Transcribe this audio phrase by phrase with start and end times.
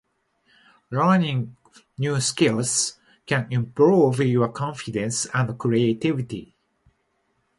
[0.89, 1.57] Learning
[1.99, 6.55] new skills can improve your confidence and creativity.